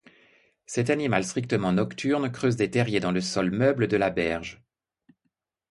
[0.65, 4.63] Cet animal strictement nocturne creuse des terriers dans le sol meuble de la berge.